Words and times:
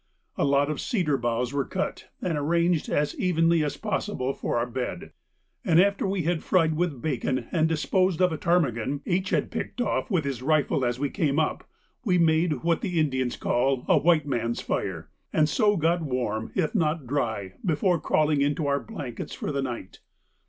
A 0.35 0.43
lot 0.45 0.71
of 0.71 0.81
cedar 0.81 1.15
boughs 1.15 1.53
were 1.53 1.63
cut 1.63 2.07
and 2.23 2.35
arranged 2.35 2.89
as 2.89 3.13
evenly 3.19 3.63
as 3.63 3.77
possible 3.77 4.33
for 4.33 4.57
our 4.57 4.65
bed, 4.65 5.11
and 5.63 5.79
after 5.79 6.07
we 6.07 6.23
had 6.23 6.41
fried 6.43 6.75
with 6.75 7.03
bacon 7.03 7.45
and 7.51 7.69
disposed 7.69 8.19
of 8.19 8.31
a 8.31 8.37
ptarmigan 8.39 9.01
H. 9.05 9.29
had 9.29 9.51
picked 9.51 9.79
off 9.79 10.09
with 10.09 10.25
his 10.25 10.41
rifle 10.41 10.83
as 10.83 10.97
we 10.97 11.11
came 11.11 11.37
up, 11.37 11.69
we 12.03 12.17
made 12.17 12.63
what 12.63 12.81
the 12.81 12.99
Indians 12.99 13.37
called 13.37 13.85
'a 13.87 13.99
white 13.99 14.25
man's 14.25 14.59
fire,' 14.59 15.07
and 15.31 15.47
so 15.47 15.77
got 15.77 16.01
warm 16.01 16.51
if 16.55 16.73
not 16.73 17.05
dry 17.05 17.53
before 17.63 18.01
crawling 18.01 18.41
into 18.41 18.65
our 18.65 18.79
blankets 18.79 19.35
for 19.35 19.51
the 19.51 19.61
night. 19.61 19.99